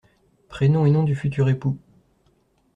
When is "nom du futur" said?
0.89-1.47